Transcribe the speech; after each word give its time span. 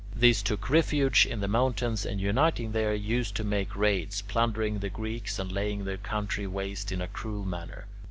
These 0.15 0.41
took 0.41 0.67
refuge 0.67 1.27
in 1.27 1.41
the 1.41 1.47
mountains, 1.47 2.07
and, 2.07 2.19
uniting 2.19 2.71
there, 2.71 2.91
used 2.95 3.35
to 3.35 3.43
make 3.43 3.75
raids, 3.75 4.23
plundering 4.23 4.79
the 4.79 4.89
Greeks 4.89 5.37
and 5.37 5.51
laying 5.51 5.85
their 5.85 5.97
country 5.97 6.47
waste 6.47 6.91
in 6.91 7.01
a 7.01 7.07
cruel 7.07 7.45
manner. 7.45 7.85